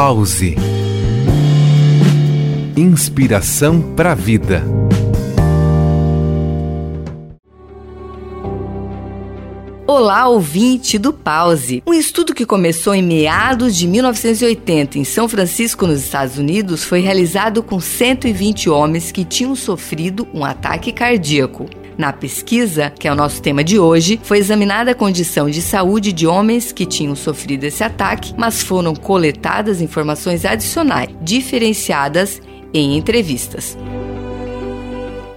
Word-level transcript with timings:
Pause. 0.00 0.54
Inspiração 2.76 3.82
para 3.96 4.12
a 4.12 4.14
vida. 4.14 4.62
Olá, 9.88 10.28
ouvinte 10.28 10.98
do 10.98 11.12
Pause. 11.12 11.82
Um 11.84 11.92
estudo 11.92 12.32
que 12.32 12.46
começou 12.46 12.94
em 12.94 13.02
meados 13.02 13.74
de 13.74 13.88
1980 13.88 15.00
em 15.00 15.04
São 15.04 15.28
Francisco, 15.28 15.84
nos 15.84 16.04
Estados 16.04 16.38
Unidos, 16.38 16.84
foi 16.84 17.00
realizado 17.00 17.60
com 17.60 17.80
120 17.80 18.70
homens 18.70 19.10
que 19.10 19.24
tinham 19.24 19.56
sofrido 19.56 20.28
um 20.32 20.44
ataque 20.44 20.92
cardíaco. 20.92 21.68
Na 21.98 22.12
pesquisa, 22.12 22.90
que 22.90 23.08
é 23.08 23.12
o 23.12 23.16
nosso 23.16 23.42
tema 23.42 23.64
de 23.64 23.76
hoje, 23.76 24.20
foi 24.22 24.38
examinada 24.38 24.92
a 24.92 24.94
condição 24.94 25.50
de 25.50 25.60
saúde 25.60 26.12
de 26.12 26.28
homens 26.28 26.70
que 26.70 26.86
tinham 26.86 27.16
sofrido 27.16 27.64
esse 27.64 27.82
ataque, 27.82 28.32
mas 28.36 28.62
foram 28.62 28.94
coletadas 28.94 29.80
informações 29.80 30.44
adicionais, 30.44 31.10
diferenciadas 31.20 32.40
em 32.72 32.96
entrevistas. 32.96 33.76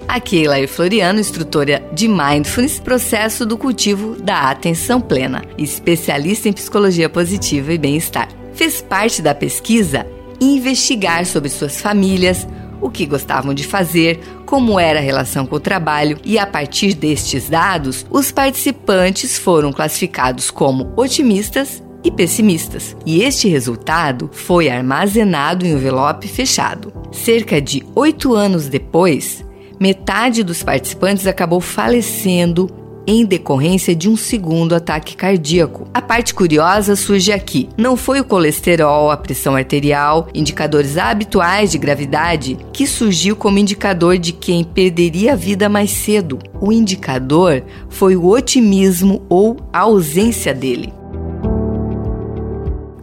Aqui 0.07 0.37
é 0.37 0.43
Elair 0.43 0.67
Floriano, 0.67 1.19
instrutora 1.19 1.81
de 1.93 2.07
Mindfulness, 2.07 2.79
processo 2.79 3.43
do 3.43 3.57
cultivo 3.57 4.21
da 4.21 4.51
atenção 4.51 5.01
plena, 5.01 5.41
especialista 5.57 6.47
em 6.47 6.53
psicologia 6.53 7.09
positiva 7.09 7.73
e 7.73 7.77
bem-estar. 7.79 8.27
Fez 8.53 8.83
parte 8.83 9.19
da 9.19 9.33
pesquisa 9.33 10.05
investigar 10.39 11.25
sobre 11.25 11.49
suas 11.49 11.81
famílias, 11.81 12.47
o 12.81 12.89
que 12.89 13.05
gostavam 13.05 13.53
de 13.53 13.63
fazer, 13.63 14.19
como 14.45 14.79
era 14.79 14.99
a 14.99 15.03
relação 15.03 15.45
com 15.45 15.55
o 15.55 15.59
trabalho, 15.59 16.17
e 16.25 16.37
a 16.37 16.45
partir 16.45 16.93
destes 16.93 17.47
dados, 17.47 18.05
os 18.09 18.31
participantes 18.31 19.37
foram 19.37 19.71
classificados 19.71 20.49
como 20.49 20.91
otimistas 20.97 21.81
e 22.03 22.11
pessimistas. 22.11 22.97
E 23.05 23.21
este 23.21 23.47
resultado 23.47 24.29
foi 24.33 24.69
armazenado 24.69 25.65
em 25.65 25.73
um 25.73 25.77
envelope 25.77 26.27
fechado. 26.27 26.91
Cerca 27.11 27.61
de 27.61 27.85
oito 27.95 28.33
anos 28.33 28.67
depois, 28.67 29.45
metade 29.79 30.43
dos 30.43 30.63
participantes 30.63 31.27
acabou 31.27 31.61
falecendo 31.61 32.80
em 33.05 33.25
decorrência 33.25 33.95
de 33.95 34.09
um 34.09 34.15
segundo 34.15 34.73
ataque 34.73 35.15
cardíaco. 35.15 35.87
A 35.93 36.01
parte 36.01 36.33
curiosa 36.33 36.95
surge 36.95 37.31
aqui. 37.31 37.69
Não 37.77 37.95
foi 37.97 38.19
o 38.19 38.25
colesterol, 38.25 39.11
a 39.11 39.17
pressão 39.17 39.55
arterial, 39.55 40.27
indicadores 40.33 40.97
habituais 40.97 41.71
de 41.71 41.77
gravidade, 41.77 42.57
que 42.71 42.85
surgiu 42.85 43.35
como 43.35 43.57
indicador 43.57 44.17
de 44.17 44.31
quem 44.31 44.63
perderia 44.63 45.33
a 45.33 45.35
vida 45.35 45.67
mais 45.67 45.91
cedo. 45.91 46.39
O 46.59 46.71
indicador 46.71 47.63
foi 47.89 48.15
o 48.15 48.27
otimismo 48.27 49.25
ou 49.29 49.57
a 49.73 49.79
ausência 49.79 50.53
dele. 50.53 51.00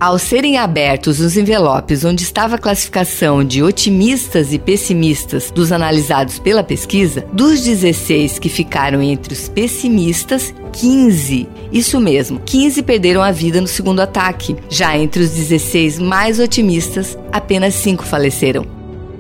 Ao 0.01 0.17
serem 0.17 0.57
abertos 0.57 1.19
os 1.19 1.37
envelopes 1.37 2.05
onde 2.05 2.23
estava 2.23 2.55
a 2.55 2.59
classificação 2.59 3.43
de 3.43 3.65
otimistas 3.65 4.53
e 4.53 4.59
pessimistas 4.59 5.51
dos 5.51 5.73
analisados 5.73 6.39
pela 6.39 6.63
pesquisa, 6.63 7.27
dos 7.33 7.63
16 7.63 8.39
que 8.39 8.49
ficaram 8.49 9.03
entre 9.03 9.35
os 9.35 9.49
pessimistas, 9.49 10.55
15, 10.73 11.49
isso 11.73 11.99
mesmo, 11.99 12.39
15 12.39 12.81
perderam 12.85 13.21
a 13.21 13.33
vida 13.33 13.61
no 13.61 13.67
segundo 13.67 13.99
ataque. 13.99 14.57
Já 14.69 14.97
entre 14.97 15.21
os 15.21 15.31
16 15.31 15.99
mais 15.99 16.39
otimistas, 16.39 17.19
apenas 17.33 17.75
5 17.75 18.05
faleceram. 18.05 18.65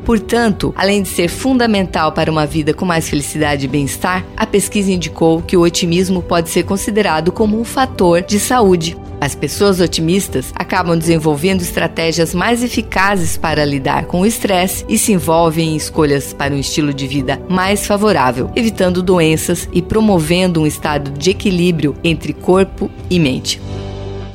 Portanto, 0.04 0.72
além 0.76 1.02
de 1.02 1.08
ser 1.08 1.26
fundamental 1.26 2.12
para 2.12 2.30
uma 2.30 2.46
vida 2.46 2.72
com 2.72 2.84
mais 2.84 3.08
felicidade 3.08 3.64
e 3.64 3.68
bem-estar, 3.68 4.24
a 4.36 4.46
pesquisa 4.46 4.92
indicou 4.92 5.42
que 5.42 5.56
o 5.56 5.62
otimismo 5.62 6.22
pode 6.22 6.50
ser 6.50 6.62
considerado 6.62 7.32
como 7.32 7.60
um 7.60 7.64
fator 7.64 8.22
de 8.22 8.38
saúde. 8.38 8.96
As 9.20 9.34
pessoas 9.34 9.80
otimistas 9.80 10.52
acabam 10.54 10.96
desenvolvendo 10.96 11.60
estratégias 11.60 12.34
mais 12.34 12.62
eficazes 12.62 13.36
para 13.36 13.64
lidar 13.64 14.06
com 14.06 14.20
o 14.20 14.26
estresse 14.26 14.84
e 14.88 14.96
se 14.96 15.12
envolvem 15.12 15.72
em 15.72 15.76
escolhas 15.76 16.32
para 16.32 16.54
um 16.54 16.58
estilo 16.58 16.94
de 16.94 17.06
vida 17.06 17.40
mais 17.48 17.86
favorável, 17.86 18.50
evitando 18.54 19.02
doenças 19.02 19.68
e 19.72 19.82
promovendo 19.82 20.62
um 20.62 20.66
estado 20.66 21.10
de 21.10 21.30
equilíbrio 21.30 21.96
entre 22.04 22.32
corpo 22.32 22.90
e 23.10 23.18
mente. 23.18 23.60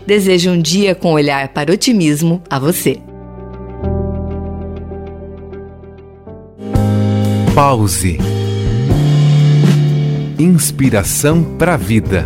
Desejo 0.06 0.52
um 0.52 0.62
dia 0.62 0.94
com 0.94 1.14
olhar 1.14 1.48
para 1.50 1.72
otimismo 1.72 2.42
a 2.50 2.60
você. 2.60 3.00
Pause. 7.56 8.18
Inspiração 10.38 11.44
para 11.58 11.76
a 11.76 11.78
vida. 11.78 12.26